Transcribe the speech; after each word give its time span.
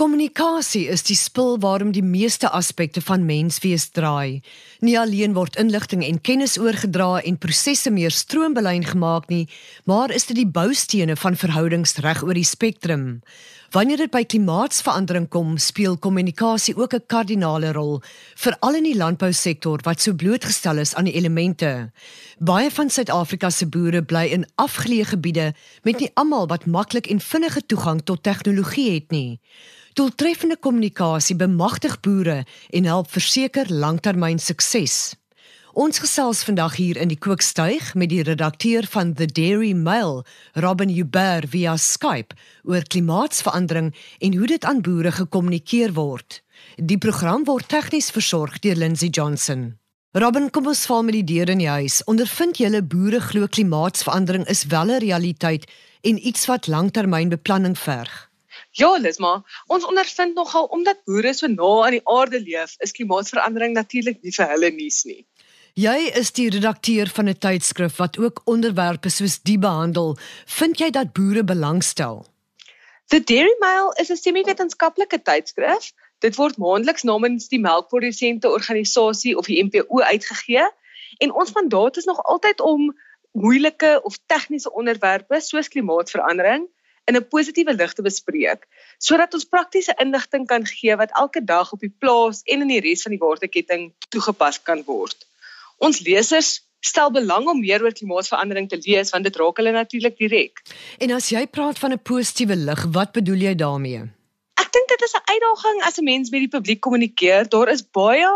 Kommunikasie 0.00 0.86
is 0.88 1.02
die 1.04 1.14
spul 1.18 1.58
waarom 1.60 1.90
die 1.92 2.00
meeste 2.00 2.48
aspekte 2.56 3.02
van 3.04 3.26
menswees 3.28 3.90
draai. 3.92 4.40
Nie 4.80 4.94
alleen 4.96 5.34
word 5.36 5.58
inligting 5.60 6.00
en 6.06 6.22
kennis 6.24 6.54
oorgedra 6.56 7.18
en 7.20 7.36
prosesse 7.36 7.92
meer 7.92 8.14
stroombelyn 8.16 8.86
gemaak 8.94 9.28
nie, 9.28 9.44
maar 9.84 10.08
is 10.08 10.24
dit 10.30 10.38
die 10.40 10.48
boustene 10.48 11.18
van 11.20 11.36
verhoudings 11.36 11.98
reg 12.00 12.24
oor 12.24 12.32
die 12.32 12.48
spektrum. 12.48 13.04
Wanneer 13.70 14.00
dit 14.02 14.10
by 14.10 14.24
klimaatsverandering 14.26 15.28
kom, 15.30 15.52
speel 15.62 15.94
kommunikasie 16.02 16.72
ook 16.74 16.94
'n 16.94 17.06
kardinale 17.06 17.72
rol, 17.72 18.02
veral 18.34 18.74
in 18.74 18.82
die 18.82 18.96
landbousektor 18.96 19.78
wat 19.82 20.00
so 20.00 20.12
blootgestel 20.12 20.78
is 20.78 20.94
aan 20.94 21.04
die 21.04 21.12
elemente. 21.12 21.92
Baie 22.38 22.70
van 22.70 22.90
Suid-Afrika 22.90 23.50
se 23.50 23.66
boere 23.66 24.02
bly 24.02 24.24
in 24.24 24.46
afgeleë 24.54 25.04
gebiede 25.04 25.54
met 25.82 25.98
nie 26.00 26.10
almal 26.14 26.46
wat 26.46 26.66
maklik 26.66 27.06
en 27.06 27.20
vinnige 27.20 27.66
toegang 27.66 28.02
tot 28.02 28.22
tegnologie 28.22 28.94
het 28.94 29.10
nie. 29.10 29.40
Doeltreffende 29.92 30.56
kommunikasie 30.56 31.36
bemagtig 31.36 32.00
boere 32.00 32.44
en 32.70 32.84
help 32.84 33.10
verseker 33.10 33.72
langtermyn 33.72 34.38
sukses. 34.38 35.19
Ons 35.78 36.00
gesels 36.02 36.40
vandag 36.42 36.74
hier 36.80 36.98
in 36.98 37.12
die 37.12 37.18
Kookstuig 37.18 37.92
met 37.94 38.10
die 38.10 38.24
redakteur 38.26 38.88
van 38.90 39.12
The 39.14 39.26
Dairy 39.30 39.70
Mail, 39.72 40.24
Robin 40.58 40.90
Huber 40.90 41.46
via 41.46 41.76
Skype 41.78 42.34
oor 42.66 42.82
klimaatsverandering 42.82 43.92
en 44.18 44.34
hoe 44.34 44.48
dit 44.50 44.64
aan 44.66 44.80
boere 44.82 45.12
gekommunikeer 45.14 45.94
word. 45.94 46.40
Die 46.74 46.98
program 46.98 47.44
word 47.46 47.68
tegnies 47.70 48.10
versorg 48.10 48.58
deur 48.66 48.74
Lindsey 48.74 49.14
Johnson. 49.14 49.78
Robin, 50.18 50.50
kom 50.50 50.66
ons 50.66 50.82
val 50.90 51.06
met 51.06 51.14
die 51.20 51.28
deur 51.36 51.54
in 51.54 51.62
die 51.62 51.70
huis. 51.70 52.00
Ondervind 52.10 52.58
julle 52.58 52.82
boere 52.82 53.20
glo 53.22 53.46
klimaatsverandering 53.46 54.48
is 54.50 54.66
wel 54.66 54.90
'n 54.90 54.98
realiteit 55.06 55.70
en 56.02 56.18
iets 56.26 56.46
wat 56.50 56.66
langtermynbeplanning 56.66 57.78
verg? 57.78 58.26
Ja, 58.72 58.96
Lisma, 58.98 59.44
ons 59.66 59.86
ondervind 59.86 60.34
nogal 60.34 60.64
omdat 60.64 61.04
boere 61.04 61.32
so 61.32 61.46
na 61.46 61.84
aan 61.84 61.94
die 61.94 62.06
aarde 62.08 62.40
leef, 62.40 62.74
is 62.78 62.92
klimaatsverandering 62.92 63.72
natuurlik 63.74 64.18
nie 64.22 64.34
vir 64.34 64.48
hulle 64.48 64.70
nuus 64.70 65.04
nie. 65.04 65.26
Jy 65.80 66.10
is 66.18 66.32
die 66.36 66.48
redakteur 66.50 67.08
van 67.16 67.28
'n 67.30 67.38
tydskrif 67.44 67.96
wat 67.96 68.18
ook 68.18 68.40
onderwerpe 68.44 69.08
soos 69.08 69.38
die 69.48 69.58
behandel. 69.58 70.18
Vind 70.46 70.78
jy 70.78 70.90
dat 70.90 71.12
boere 71.12 71.44
belangstel? 71.44 72.26
The 73.06 73.20
Dairy 73.24 73.54
Mail 73.60 73.92
is 74.02 74.10
'n 74.10 74.16
semi-wetenskaplike 74.16 75.22
tydskrif. 75.22 75.92
Dit 76.18 76.36
word 76.36 76.58
maandeliks 76.58 77.02
namens 77.02 77.48
die 77.48 77.60
melkprodusente 77.60 78.50
organisasie 78.50 79.36
of 79.38 79.46
die 79.46 79.62
MPO 79.64 80.00
uitgegee 80.00 80.66
en 81.18 81.32
ons 81.32 81.52
mandaat 81.52 81.96
is 81.96 82.04
nog 82.04 82.22
altyd 82.22 82.60
om 82.60 82.96
moeilike 83.32 84.00
of 84.02 84.18
tegniese 84.26 84.72
onderwerpe 84.72 85.40
soos 85.40 85.68
klimaatsverandering 85.68 86.68
in 87.04 87.16
'n 87.16 87.28
positiewe 87.28 87.74
lig 87.74 87.92
te 87.92 88.02
bespreek 88.02 88.68
sodat 88.98 89.34
ons 89.34 89.44
praktiese 89.44 89.94
inligting 89.96 90.46
kan 90.46 90.66
gee 90.66 90.96
wat 90.96 91.16
elke 91.16 91.44
dag 91.44 91.72
op 91.72 91.80
die 91.80 91.94
plaas 91.98 92.42
en 92.44 92.60
in 92.60 92.68
die 92.68 92.80
res 92.80 93.02
van 93.02 93.12
die 93.16 93.24
waardeketting 93.24 93.92
toegepas 94.08 94.62
kan 94.62 94.84
word. 94.84 95.29
Ons 95.80 96.02
lesers 96.04 96.60
stel 96.84 97.10
belang 97.12 97.48
om 97.48 97.60
meer 97.60 97.82
oor 97.84 97.92
klimaatsverandering 97.96 98.68
te 98.68 98.78
lees 98.84 99.12
want 99.14 99.24
dit 99.28 99.36
raak 99.36 99.60
hulle 99.60 99.72
natuurlik 99.72 100.16
direk. 100.20 100.62
En 101.00 101.12
as 101.16 101.28
jy 101.32 101.46
praat 101.46 101.80
van 101.80 101.92
'n 101.92 102.02
positiewe 102.12 102.56
lig, 102.56 102.84
wat 102.96 103.12
bedoel 103.12 103.48
jy 103.48 103.54
daarmee? 103.54 104.00
Ek 104.60 104.72
dink 104.72 104.88
dit 104.88 105.02
is 105.08 105.16
'n 105.16 105.24
uitdaging 105.32 105.82
as 105.88 105.98
'n 105.98 106.04
mens 106.04 106.30
met 106.30 106.40
die 106.40 106.54
publiek 106.56 106.80
kommunikeer. 106.80 107.48
Daar 107.48 107.68
is 107.68 107.82
baie 107.82 108.28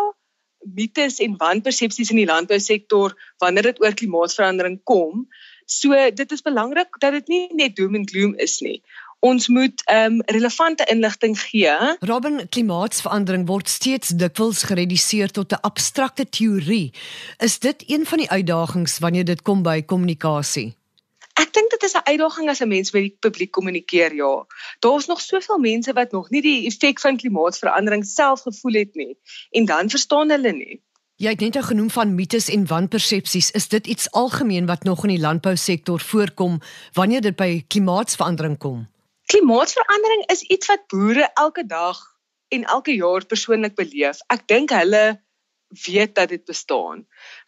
mites 0.65 1.20
en 1.20 1.37
wanpersepsies 1.37 2.11
in 2.11 2.22
die 2.22 2.31
landbousektor 2.31 3.12
wanneer 3.39 3.62
dit 3.62 3.81
oor 3.83 3.95
klimaatsverandering 3.95 4.81
kom. 4.84 5.28
So 5.67 5.92
dit 6.11 6.33
is 6.33 6.42
belangrik 6.42 6.98
dat 7.00 7.12
dit 7.12 7.28
nie 7.28 7.48
net 7.53 7.77
doom 7.77 7.95
en 7.95 8.09
gloom 8.09 8.34
is 8.34 8.61
nie. 8.61 8.83
Ons 9.25 9.48
moet 9.48 9.83
ehm 9.84 10.12
um, 10.12 10.22
relevante 10.27 10.84
inligting 10.92 11.39
gee. 11.41 11.97
Robin, 12.00 12.42
klimaatsverandering 12.48 13.47
word 13.48 13.69
steeds 13.72 14.08
dikwels 14.20 14.66
gereduseer 14.69 15.31
tot 15.33 15.53
'n 15.53 15.62
abstrakte 15.64 16.28
teorie. 16.28 16.92
Is 17.39 17.58
dit 17.58 17.84
een 17.86 18.05
van 18.06 18.19
die 18.19 18.31
uitdagings 18.31 18.98
wanneer 18.98 19.25
dit 19.25 19.42
kom 19.42 19.62
by 19.62 19.82
kommunikasie? 19.82 20.76
Ek 21.41 21.53
dink 21.53 21.71
dit 21.71 21.82
is 21.82 21.97
'n 21.97 22.04
uitdaging 22.04 22.49
as 22.50 22.60
'n 22.60 22.69
mens 22.69 22.93
met 22.93 23.03
die 23.03 23.16
publiek 23.21 23.50
kommunikeer, 23.50 24.15
ja. 24.15 24.47
Daar's 24.81 25.06
nog 25.06 25.21
soveel 25.21 25.59
mense 25.59 25.93
wat 25.93 26.12
nog 26.12 26.31
nie 26.31 26.43
die 26.43 26.66
effek 26.66 27.00
van 27.00 27.16
klimaatsverandering 27.16 28.04
self 28.04 28.41
gevoel 28.41 28.72
het 28.72 28.94
nie 28.94 29.16
en 29.50 29.65
dan 29.65 29.91
verstaan 29.91 30.31
hulle 30.31 30.53
nie. 30.53 30.81
Jy 31.16 31.31
het 31.31 31.41
net 31.41 31.65
genoem 31.65 31.91
van 31.91 32.15
mites 32.15 32.49
en 32.49 32.66
wanpersepsies. 32.66 33.50
Is 33.50 33.69
dit 33.69 33.87
iets 33.87 34.10
algemeen 34.10 34.66
wat 34.66 34.82
nog 34.82 35.04
in 35.04 35.10
die 35.10 35.20
landbousektor 35.20 36.00
voorkom 36.00 36.60
wanneer 36.93 37.20
dit 37.20 37.37
by 37.37 37.65
klimaatsverandering 37.69 38.59
kom? 38.59 38.93
Klimaatsverandering 39.34 40.28
is 40.31 40.43
iets 40.43 40.69
wat 40.71 40.83
boere 40.87 41.25
elke 41.34 41.65
dag 41.67 41.99
en 42.55 42.65
elke 42.71 42.93
jaar 42.95 43.25
persoonlik 43.27 43.72
beleef. 43.75 44.21
Ek 44.31 44.45
dink 44.47 44.71
hulle 44.71 45.00
weet 45.87 46.12
dat 46.15 46.31
dit 46.31 46.45
bestaan. 46.47 47.00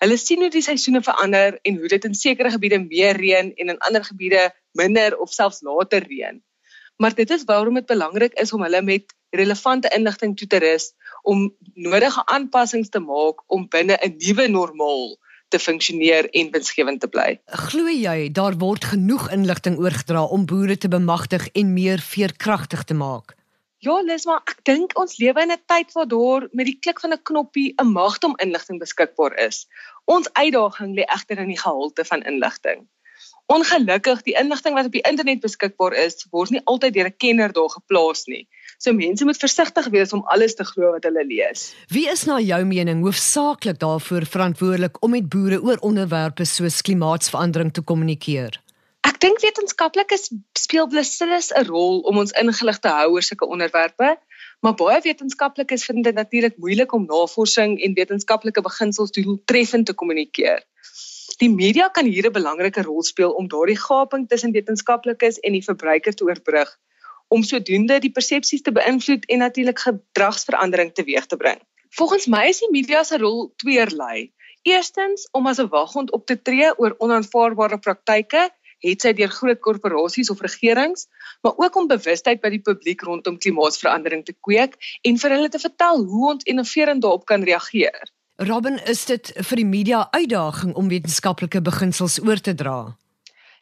Hulle 0.03 0.17
sien 0.19 0.43
hoe 0.43 0.51
die 0.51 0.65
seisoene 0.67 1.05
verander 1.07 1.61
en 1.63 1.79
hoe 1.79 1.91
dit 1.93 2.09
in 2.09 2.19
sekere 2.19 2.51
gebiede 2.51 2.81
meer 2.83 3.15
reën 3.23 3.53
en 3.55 3.71
in 3.77 3.79
ander 3.87 4.03
gebiede 4.03 4.49
minder 4.75 5.15
of 5.23 5.31
selfs 5.31 5.63
later 5.63 6.03
reën. 6.11 6.43
Maar 6.99 7.15
dit 7.15 7.31
is 7.31 7.47
waarom 7.47 7.79
dit 7.79 7.87
belangrik 7.87 8.35
is 8.35 8.51
om 8.53 8.67
hulle 8.67 8.83
met 8.83 9.15
relevante 9.31 9.95
inligting 9.95 10.35
toe 10.35 10.51
te 10.51 10.59
rus 10.67 10.91
om 11.23 11.47
nodige 11.87 12.27
aanpassings 12.27 12.91
te 12.91 12.99
maak 12.99 13.47
om 13.47 13.69
binne 13.71 13.95
'n 13.95 14.19
nuwe 14.19 14.49
normaal 14.59 15.15
te 15.49 15.59
funksioneer 15.59 16.29
en 16.31 16.51
winsgewend 16.51 17.01
te 17.01 17.09
bly. 17.09 17.39
Glo 17.69 17.89
jy 17.89 18.31
daar 18.33 18.57
word 18.59 18.85
genoeg 18.93 19.31
inligting 19.33 19.79
oorgedra 19.79 20.25
om 20.25 20.47
boere 20.47 20.77
te 20.77 20.89
bemagtig 20.89 21.49
en 21.55 21.73
meer 21.73 22.03
veerkragtig 22.03 22.85
te 22.85 22.95
maak? 22.95 23.37
Ja, 23.85 24.01
Lisma, 24.03 24.41
ek 24.51 24.65
dink 24.67 24.97
ons 24.99 25.19
lewe 25.21 25.43
in 25.45 25.53
'n 25.53 25.63
tyd 25.71 25.93
waar 25.95 26.09
daar 26.09 26.49
met 26.53 26.67
die 26.67 26.79
klik 26.81 27.01
van 27.01 27.13
'n 27.13 27.23
knoppie 27.23 27.75
'n 27.79 27.93
magte 27.93 28.27
om 28.27 28.39
inligting 28.43 28.79
beskikbaar 28.81 29.37
is. 29.39 29.67
Ons 30.07 30.33
uitdaging 30.33 30.97
lê 30.97 31.05
egter 31.05 31.39
in 31.39 31.49
die 31.49 31.61
gehalte 31.61 32.05
van 32.05 32.23
inligting. 32.23 32.89
Ongelukkig, 33.47 34.23
die 34.27 34.35
inligting 34.35 34.75
wat 34.75 34.89
op 34.89 34.95
die 34.97 35.05
internet 35.07 35.41
beskikbaar 35.41 35.95
is, 35.95 36.25
word 36.35 36.51
nie 36.51 36.61
altyd 36.65 36.95
deur 36.97 37.07
'n 37.07 37.17
kenner 37.17 37.53
daar 37.53 37.71
geplaas 37.71 38.27
nie. 38.27 38.49
So 38.79 38.93
mense 38.93 39.25
moet 39.25 39.39
versigtig 39.39 39.87
wees 39.95 40.13
om 40.13 40.25
alles 40.27 40.55
te 40.55 40.65
glo 40.65 40.91
wat 40.93 41.05
hulle 41.05 41.25
lees. 41.25 41.73
Wie 41.89 42.09
is 42.11 42.25
na 42.25 42.41
jou 42.41 42.65
mening 42.65 43.03
hoofsaaklik 43.03 43.79
daarvoor 43.79 44.27
verantwoordelik 44.27 45.03
om 45.03 45.11
met 45.11 45.29
boere 45.29 45.63
oor 45.63 45.79
onderwerpe 45.81 46.45
soos 46.45 46.83
klimaatsverandering 46.83 47.73
te 47.73 47.83
kommunikeer? 47.83 48.61
Ek 49.07 49.21
dink 49.23 49.41
wetenskaplikes 49.41 50.31
speel 50.59 50.89
beslis 50.91 51.53
'n 51.55 51.67
rol 51.71 52.01
om 52.01 52.19
ons 52.19 52.33
ingelig 52.33 52.79
te 52.79 52.89
hou 52.89 53.13
oor 53.13 53.23
sulke 53.23 53.47
onderwerpe, 53.47 54.19
maar 54.61 54.75
baie 54.75 55.01
wetenskaplikes 55.01 55.85
vind 55.85 56.05
dit 56.05 56.15
natuurlik 56.15 56.57
moeilik 56.59 56.93
om 56.93 57.07
navorsing 57.07 57.79
en 57.81 57.95
wetenskaplike 57.95 58.61
beginsels 58.61 59.11
doeltreffend 59.11 59.87
te 59.87 59.95
kommunikeer. 59.95 60.67
Die 61.43 61.51
media 61.53 61.89
kan 61.93 62.07
hier 62.09 62.27
'n 62.27 62.33
belangrike 62.33 62.83
rol 62.83 63.03
speel 63.05 63.33
om 63.39 63.49
daardie 63.49 63.77
gaping 63.77 64.23
tussen 64.29 64.53
wetenskaplikes 64.53 65.39
en 65.41 65.53
die 65.53 65.65
verbruiker 65.65 66.15
te 66.15 66.25
oorbrug 66.25 66.71
om 67.29 67.43
sodoende 67.43 67.99
die 68.01 68.11
persepsies 68.19 68.63
te 68.63 68.73
beïnvloed 68.73 69.27
en 69.35 69.39
natuurlik 69.45 69.83
gedragsverandering 69.85 70.95
teweeg 70.97 71.27
te 71.27 71.37
bring. 71.37 71.61
Volgens 71.99 72.27
my 72.27 72.47
is 72.49 72.63
die 72.65 72.71
media 72.71 73.03
se 73.05 73.19
rol 73.19 73.53
tweerlei. 73.57 74.33
Eerstens 74.63 75.29
om 75.33 75.47
as 75.47 75.61
'n 75.61 75.69
waghond 75.69 76.13
op 76.13 76.27
te 76.27 76.43
tree 76.43 76.73
oor 76.79 76.97
onaanvaarbare 76.99 77.79
praktyke, 77.79 78.49
het 78.79 79.01
sy 79.01 79.13
deur 79.13 79.29
groot 79.29 79.61
korporasies 79.61 80.31
of 80.31 80.41
regerings, 80.41 81.07
maar 81.43 81.53
ook 81.57 81.77
om 81.77 81.87
bewustheid 81.87 82.41
by 82.41 82.49
die 82.49 82.65
publiek 82.65 83.03
rondom 83.03 83.39
klimaatsverandering 83.39 84.25
te 84.25 84.37
kweek 84.41 84.77
en 85.03 85.19
vir 85.19 85.31
hulle 85.31 85.49
te 85.49 85.59
vertel 85.59 86.05
hoe 86.05 86.29
ons 86.33 86.45
innoverend 86.45 87.03
daarop 87.03 87.25
kan 87.25 87.43
reageer. 87.43 88.16
Robin, 88.37 88.77
is 88.85 89.07
dit 89.09 89.31
vir 89.33 89.57
die 89.57 89.65
media 89.65 90.03
uitdaging 90.13 90.75
om 90.77 90.91
wetenskaplike 90.93 91.63
beginsels 91.65 92.19
oor 92.21 92.37
te 92.37 92.53
dra? 92.53 92.93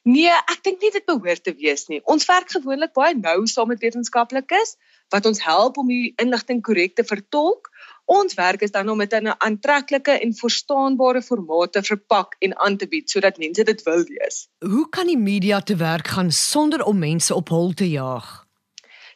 Nee, 0.03 0.35
ek 0.51 0.65
dink 0.67 0.83
nie 0.83 0.91
dit 0.91 1.05
behoort 1.07 1.45
te 1.47 1.55
wees 1.55 1.87
nie. 1.87 2.01
Ons 2.11 2.27
werk 2.27 2.51
gewoonlik 2.51 2.91
baie 2.99 3.15
nou 3.15 3.47
saam 3.47 3.71
met 3.71 3.81
wetenskaplikes 3.81 4.75
wat 5.15 5.29
ons 5.31 5.45
help 5.47 5.79
om 5.79 5.93
die 5.93 6.11
inligting 6.19 6.59
korrek 6.67 6.99
te 6.99 7.07
vertolk. 7.07 7.71
Ons 8.11 8.35
werk 8.35 8.67
is 8.67 8.75
dan 8.75 8.91
om 8.91 8.99
dit 8.99 9.13
in 9.15 9.29
'n 9.31 9.39
aantreklike 9.39 10.19
en 10.19 10.35
verstaanbare 10.35 11.23
formaat 11.23 11.73
te 11.73 11.83
verpak 11.83 12.35
en 12.41 12.59
aan 12.59 12.77
te 12.77 12.87
bied 12.87 13.09
sodat 13.09 13.39
mense 13.39 13.63
dit 13.65 13.83
wil 13.83 14.03
lees. 14.03 14.49
Hoe 14.59 14.89
kan 14.91 15.07
die 15.07 15.19
media 15.19 15.61
te 15.61 15.77
werk 15.77 16.09
gaan 16.09 16.33
sonder 16.33 16.83
om 16.83 16.99
mense 16.99 17.35
op 17.35 17.49
hol 17.49 17.73
te 17.73 17.89
jaag? 17.89 18.44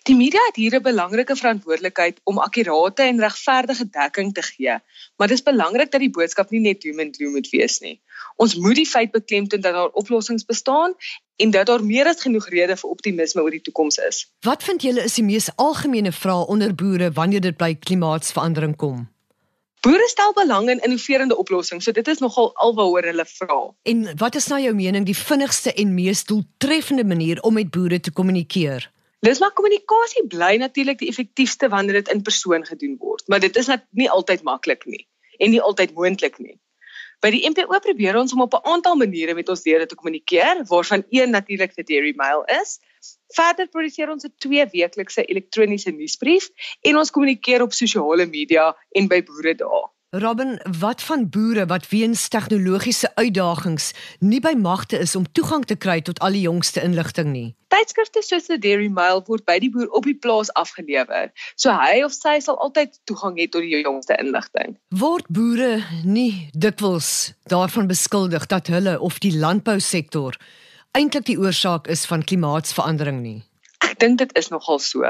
Die 0.09 0.17
media 0.17 0.41
het 0.47 0.57
hier 0.57 0.75
'n 0.77 0.83
belangrike 0.83 1.37
verantwoordelikheid 1.37 2.21
om 2.25 2.39
akkurate 2.39 3.03
en 3.03 3.19
regverdige 3.21 3.89
dekking 3.91 4.33
te 4.35 4.43
gee, 4.43 4.79
maar 5.17 5.29
dit 5.29 5.37
is 5.37 5.43
belangrik 5.43 5.91
dat 5.91 6.01
die 6.01 6.11
boodskap 6.11 6.51
nie 6.51 6.61
net 6.61 6.81
doom 6.81 6.99
en 6.99 7.13
gloom 7.15 7.33
moet 7.33 7.51
wees 7.51 7.79
nie. 7.81 8.01
Ons 8.37 8.55
moet 8.55 8.75
die 8.75 8.87
feit 8.87 9.11
beklemtoon 9.11 9.61
dat 9.61 9.73
daar 9.73 9.91
oplossings 9.93 10.45
bestaan 10.45 10.95
en 11.37 11.51
dat 11.51 11.67
daar 11.67 11.85
meer 11.85 12.07
as 12.07 12.21
genoeg 12.21 12.49
redes 12.49 12.81
vir 12.81 12.91
optimisme 12.91 13.43
oor 13.43 13.51
die 13.51 13.61
toekoms 13.61 13.99
is. 14.09 14.33
Wat 14.41 14.63
vind 14.63 14.83
julle 14.83 15.05
is 15.05 15.15
die 15.15 15.25
mees 15.25 15.51
algemene 15.57 16.13
vraag 16.13 16.47
onder 16.47 16.75
boere 16.75 17.13
wanneer 17.13 17.41
dit 17.41 17.57
by 17.57 17.75
klimaatsverandering 17.75 18.77
kom? 18.77 19.09
Boere 19.81 20.09
stel 20.09 20.33
belang 20.33 20.71
in 20.71 20.81
innoverende 20.81 21.37
oplossings, 21.37 21.85
so 21.85 21.93
dit 21.93 22.09
is 22.09 22.19
nogal 22.19 22.55
alwaaroor 22.55 23.03
hulle 23.03 23.27
vra. 23.27 23.75
En 23.83 24.17
wat 24.17 24.35
is 24.35 24.47
nou 24.47 24.61
jou 24.61 24.75
mening 24.75 25.05
die 25.05 25.17
vinnigste 25.17 25.73
en 25.73 25.95
mees 25.95 26.25
doeltreffende 26.25 27.05
manier 27.05 27.41
om 27.41 27.53
met 27.55 27.71
boere 27.71 28.01
te 28.01 28.13
kommunikeer? 28.13 28.97
Dis 29.27 29.41
maar 29.43 29.51
kommunikasie 29.53 30.27
bly 30.31 30.57
natuurlik 30.63 30.99
die 30.99 31.09
effektiefste 31.11 31.69
wanneer 31.69 32.01
dit 32.01 32.11
in 32.15 32.23
persoon 32.23 32.65
gedoen 32.65 32.95
word, 33.03 33.25
maar 33.27 33.41
dit 33.43 33.57
is 33.57 33.67
net 33.67 33.83
nie 33.91 34.11
altyd 34.11 34.45
maklik 34.47 34.87
nie 34.87 35.09
en 35.39 35.51
nie 35.51 35.63
altyd 35.63 35.95
moontlik 35.95 36.39
nie. 36.39 36.59
By 37.23 37.33
die 37.35 37.43
MPO 37.51 37.81
probeer 37.83 38.15
ons 38.19 38.33
om 38.35 38.45
op 38.45 38.55
'n 38.55 38.69
aantal 38.73 38.95
maniere 38.95 39.35
met 39.35 39.49
ons 39.49 39.65
lede 39.65 39.87
te 39.87 39.99
kommunikeer, 39.99 40.63
waarvan 40.71 41.03
een 41.11 41.31
natuurlik 41.31 41.75
die 41.75 41.85
Dairy 41.85 42.13
Mail 42.17 42.45
is. 42.63 42.79
Verder 43.35 43.67
produseer 43.67 44.11
ons 44.11 44.25
'n 44.25 44.35
twee 44.39 44.67
weeklikse 44.67 45.25
elektroniese 45.25 45.91
nuusbrief 45.91 46.49
en 46.83 46.97
ons 46.97 47.11
kommunikeer 47.11 47.63
op 47.63 47.73
sosiale 47.73 48.27
media 48.27 48.77
en 48.91 49.09
by 49.09 49.23
boere 49.23 49.55
daar. 49.55 49.91
Robin, 50.11 50.61
wat 50.81 51.03
van 51.03 51.29
boere 51.29 51.67
wat 51.67 51.89
weens 51.89 52.29
tegnologiese 52.29 53.11
uitdagings 53.15 53.91
nie 54.19 54.41
by 54.41 54.55
magte 54.57 54.97
is 54.99 55.13
om 55.17 55.27
toegang 55.33 55.67
te 55.69 55.77
kry 55.77 55.99
tot 56.01 56.21
al 56.25 56.33
die 56.33 56.47
jongste 56.47 56.81
inligting 56.81 57.29
nie? 57.29 57.51
Tydskrifte 57.69 58.23
soos 58.25 58.49
die 58.49 58.57
Dairy 58.57 58.89
Mail 58.89 59.21
word 59.27 59.45
by 59.45 59.59
die 59.61 59.69
boer 59.75 59.91
op 59.93 60.09
die 60.09 60.17
plaas 60.17 60.49
afgelewer, 60.57 61.29
so 61.61 61.75
hy 61.77 62.01
of 62.07 62.17
sy 62.17 62.39
sal 62.41 62.57
altyd 62.57 62.97
toegang 63.05 63.37
hê 63.37 63.51
tot 63.53 63.67
die 63.67 63.83
jongste 63.83 64.17
inligting. 64.17 64.79
Word 64.97 65.29
boere 65.29 65.85
nie 66.09 66.49
dikwels 66.57 67.35
daarvan 67.53 67.93
beskuldig 67.93 68.49
dat 68.49 68.73
hulle 68.73 68.97
of 69.05 69.21
die 69.21 69.35
landbousektor 69.37 70.41
eintlik 70.97 71.29
die 71.29 71.37
oorsaak 71.37 71.93
is 71.93 72.09
van 72.09 72.25
klimaatsverandering 72.25 73.21
nie? 73.21 73.43
Ek 73.99 74.05
dink 74.07 74.19
dit 74.21 74.33
is 74.39 74.47
nogal 74.55 74.79
so. 74.79 75.03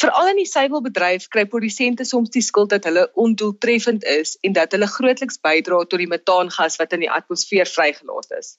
Veral 0.00 0.28
in 0.30 0.38
die 0.40 0.48
suiwelbedryf 0.48 1.26
kry 1.28 1.42
produsente 1.44 2.06
soms 2.08 2.30
die 2.32 2.40
skuld 2.40 2.70
dat 2.72 2.86
hulle 2.88 3.02
ondoeltreffend 3.20 4.06
is 4.08 4.38
en 4.40 4.54
dat 4.56 4.72
hulle 4.72 4.88
grootliks 4.88 5.36
bydra 5.44 5.82
tot 5.84 6.00
die 6.00 6.08
metaangas 6.08 6.78
wat 6.80 6.96
in 6.96 7.04
die 7.04 7.10
atmosfeer 7.12 7.68
vrygelaat 7.68 8.32
is. 8.38 8.54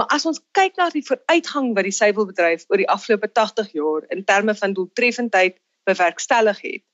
Maar 0.00 0.08
as 0.16 0.24
ons 0.24 0.40
kyk 0.56 0.80
na 0.80 0.88
die 0.96 1.04
vooruitgang 1.04 1.74
wat 1.76 1.90
die 1.90 1.92
suiwelbedryf 1.92 2.64
oor 2.72 2.80
die 2.80 2.88
afgelope 2.96 3.28
80 3.28 3.68
jaar 3.76 4.08
in 4.16 4.24
terme 4.24 4.56
van 4.62 4.78
doeltreffendheid 4.80 5.60
bewerkstellig 5.84 6.64
het, 6.64 6.86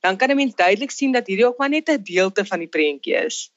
dan 0.00 0.16
kan 0.16 0.32
'n 0.32 0.40
mens 0.40 0.56
duidelik 0.56 0.96
sien 0.96 1.12
dat 1.12 1.28
hierdie 1.28 1.46
ook 1.46 1.60
maar 1.60 1.74
net 1.76 1.92
'n 1.92 2.02
deelte 2.02 2.48
van 2.48 2.64
die 2.64 2.72
prentjie 2.72 3.20
is. 3.20 3.52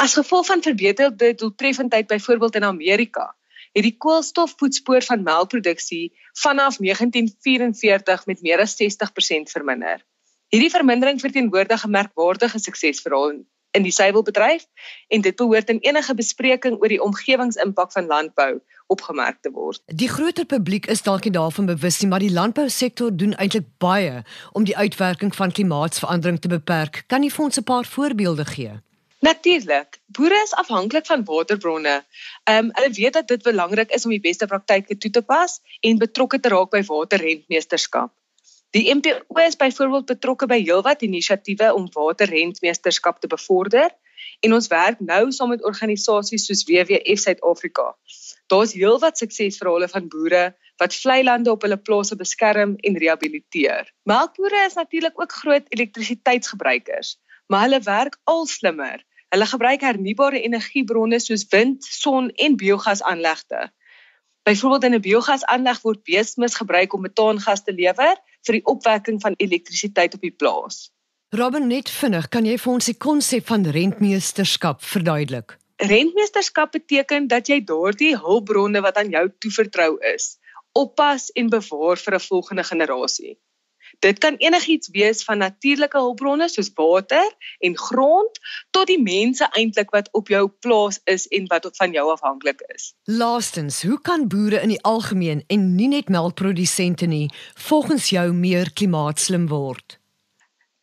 As 0.00 0.16
gevolg 0.16 0.46
van 0.46 0.62
verbeterde 0.62 1.34
doeltreffendheid 1.34 2.06
byvoorbeeld 2.06 2.54
in 2.54 2.64
Amerika, 2.64 3.36
het 3.74 3.82
die 3.82 3.96
koolstofvoetspoor 3.98 5.02
van 5.02 5.22
melkproduksie 5.26 6.12
vanaf 6.40 6.76
1944 6.78 8.26
met 8.26 8.42
meer 8.42 8.62
as 8.62 8.76
60% 8.82 9.50
verminder. 9.56 10.04
Hierdie 10.54 10.70
vermindering 10.70 11.20
verteenwoordig 11.20 11.84
'n 11.84 11.90
merkwaardige 11.90 12.58
suksesverhaal 12.58 13.42
in 13.74 13.82
die 13.82 13.92
suiwelbedryf 13.92 14.66
en 15.08 15.20
dit 15.20 15.36
behoort 15.36 15.68
in 15.68 15.80
enige 15.82 16.14
bespreking 16.14 16.78
oor 16.78 16.88
die 16.88 17.02
omgewingsimpak 17.02 17.92
van 17.92 18.06
landbou 18.06 18.60
opgemerk 18.86 19.40
te 19.40 19.50
word. 19.50 19.82
Die 19.86 20.08
groter 20.08 20.46
publiek 20.46 20.86
is 20.86 21.02
dalk 21.02 21.24
nie 21.24 21.32
daarvan 21.32 21.66
bewus 21.66 22.00
nie, 22.00 22.08
maar 22.08 22.22
die 22.22 22.32
landbousektor 22.32 23.16
doen 23.16 23.34
eintlik 23.34 23.66
baie 23.78 24.22
om 24.52 24.64
die 24.64 24.76
uitwerking 24.76 25.34
van 25.34 25.52
klimaatsverandering 25.52 26.40
te 26.40 26.48
beperk. 26.48 27.04
Kan 27.06 27.22
jy 27.22 27.30
vir 27.30 27.44
ons 27.44 27.58
'n 27.58 27.62
paar 27.62 27.84
voorbeelde 27.84 28.44
gee? 28.44 28.80
Natuurlik. 29.24 30.00
Boere 30.06 30.36
is 30.44 30.52
afhanklik 30.52 31.06
van 31.06 31.22
waterbronne. 31.24 31.94
Ehm 32.44 32.64
um, 32.64 32.70
hulle 32.76 32.90
weet 32.92 33.12
dat 33.12 33.28
dit 33.28 33.42
belangrik 33.42 33.90
is 33.96 34.04
om 34.04 34.10
die 34.12 34.20
beste 34.20 34.46
praktyke 34.46 34.96
toe 35.00 35.10
te 35.10 35.22
pas 35.22 35.54
en 35.80 36.00
betrokke 36.02 36.40
te 36.40 36.50
raak 36.52 36.70
by 36.74 36.82
waterrentmeesterskap. 36.88 38.12
Die 38.76 38.94
MPO 38.94 39.40
is 39.46 39.56
byvoorbeeld 39.56 40.06
betrokke 40.10 40.46
by 40.46 40.58
heelwat 40.60 41.02
inisiatiewe 41.06 41.70
om 41.74 41.86
waterrentmeesterskap 41.94 43.22
te 43.22 43.30
bevorder 43.36 43.94
en 44.40 44.56
ons 44.58 44.68
werk 44.74 45.00
nou 45.00 45.22
saam 45.32 45.54
met 45.54 45.64
organisasies 45.64 46.44
soos 46.50 46.66
WWF 46.68 47.24
Suid-Afrika. 47.24 47.86
Daar's 48.52 48.76
heelwat 48.76 49.24
suksesverhale 49.24 49.88
van 49.94 50.12
boere 50.12 50.44
wat 50.84 50.98
vlei 51.00 51.22
lande 51.24 51.54
op 51.54 51.64
hulle 51.64 51.80
plase 51.80 52.20
beskerm 52.20 52.76
en 52.76 53.00
rehabiliteer. 53.06 53.88
Melkbore 54.02 54.66
is 54.68 54.76
natuurlik 54.82 55.20
ook 55.20 55.32
groot 55.40 55.74
elektrisiteitsgebruikers, 55.78 57.16
maar 57.46 57.68
hulle 57.68 57.80
werk 57.88 58.20
al 58.24 58.46
slimmer 58.46 59.00
Hulle 59.34 59.46
gebruik 59.50 59.82
hernubare 59.82 60.38
energiebronne 60.46 61.18
soos 61.18 61.42
wind, 61.50 61.82
son 61.82 62.28
en 62.38 62.54
biogasaanlegte. 62.54 63.64
Byvoorbeeld 64.46 64.84
in 64.84 64.94
'n 64.94 65.00
biogasaanleg 65.00 65.80
word 65.82 66.02
beesmis 66.06 66.54
gebruik 66.54 66.92
om 66.94 67.02
metaangas 67.02 67.64
te 67.64 67.72
lewer 67.72 68.14
vir 68.46 68.54
die 68.54 68.64
opwekking 68.64 69.18
van 69.20 69.34
elektrisiteit 69.36 70.14
op 70.14 70.20
die 70.20 70.30
plaas. 70.30 70.92
Robin 71.28 71.66
net 71.66 71.90
vinnig, 71.90 72.28
kan 72.28 72.46
jy 72.46 72.58
vir 72.58 72.72
ons 72.72 72.86
die 72.86 72.96
konsep 73.06 73.46
van 73.46 73.66
rentmeesterskap 73.66 74.82
verduidelik? 74.82 75.58
Rentmeesterskap 75.76 76.70
beteken 76.72 77.26
dat 77.26 77.48
jy 77.48 77.64
daardie 77.64 78.14
hulpbronne 78.16 78.80
wat 78.80 78.96
aan 78.96 79.10
jou 79.10 79.28
toevertrou 79.38 79.98
is, 80.14 80.38
oppas 80.72 81.30
en 81.34 81.50
bewaar 81.50 81.96
vir 81.96 82.14
'n 82.14 82.26
volgende 82.28 82.64
generasie. 82.64 83.38
Dit 84.04 84.18
kan 84.18 84.36
enigiets 84.36 84.88
wees 84.92 85.24
van 85.24 85.38
natuurlike 85.38 85.98
hulpbronne 85.98 86.48
soos 86.48 86.70
water 86.74 87.30
en 87.58 87.78
grond 87.78 88.38
tot 88.70 88.86
die 88.86 89.00
mense 89.02 89.48
eintlik 89.52 89.90
wat 89.94 90.08
op 90.12 90.28
jou 90.28 90.48
plaas 90.48 91.00
is 91.04 91.26
en 91.28 91.46
wat 91.52 91.68
van 91.76 91.92
jou 91.92 92.10
afhanklik 92.12 92.60
is. 92.74 92.92
Laastens, 93.04 93.82
hoe 93.82 94.00
kan 94.00 94.28
boere 94.28 94.60
in 94.60 94.74
die 94.74 94.82
algemeen 94.82 95.44
en 95.46 95.74
nie 95.74 95.88
net 95.88 96.08
melkprodusente 96.08 97.06
nie 97.06 97.30
volgens 97.54 98.10
jou 98.10 98.32
meer 98.32 98.72
klimaatslim 98.72 99.48
word? 99.48 99.98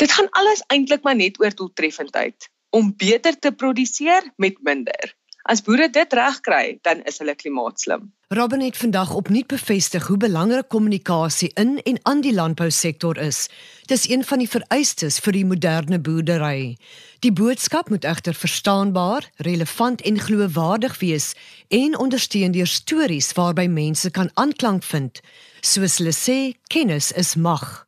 Dit 0.01 0.12
gaan 0.12 0.30
alles 0.30 0.63
eintlik 0.74 1.04
maar 1.04 1.15
net 1.15 1.39
oor 1.39 1.54
doeltreffendheid 1.56 2.50
om 2.71 2.94
beter 2.97 3.39
te 3.39 3.51
produseer 3.51 4.31
met 4.36 4.57
minder. 4.62 5.13
As 5.50 5.62
boere 5.66 5.90
dit 5.90 6.14
regkry, 6.14 6.78
dan 6.86 7.02
is 7.10 7.18
hulle 7.18 7.34
klimaatslim. 7.36 8.12
Robin 8.32 8.62
het 8.62 8.78
vandag 8.78 9.14
opnuut 9.14 9.48
bevestig 9.48 10.06
hoe 10.08 10.18
belangrik 10.18 10.70
kommunikasie 10.70 11.52
in 11.54 11.82
en 11.84 11.98
aan 12.04 12.22
die 12.22 12.34
landbousektor 12.34 13.18
is. 13.18 13.48
Dis 13.86 14.10
een 14.10 14.24
van 14.24 14.40
die 14.40 14.50
vereistes 14.50 15.20
vir 15.20 15.36
die 15.36 15.46
moderne 15.46 16.00
boerdery. 16.00 16.78
Die 17.20 17.34
boodskap 17.34 17.90
moet 17.90 18.06
egter 18.06 18.38
verstaanbaar, 18.38 19.28
relevant 19.36 20.02
en 20.02 20.20
geloofwaardig 20.20 21.00
wees 21.00 21.34
en 21.68 21.98
ondersteun 21.98 22.54
deur 22.56 22.70
stories 22.70 23.34
waarby 23.34 23.68
mense 23.68 24.12
kan 24.12 24.32
aanklank 24.34 24.84
vind. 24.84 25.22
Soos 25.62 25.98
hulle 25.98 26.14
sê, 26.16 26.40
kennis 26.70 27.12
is 27.12 27.36
mag. 27.36 27.88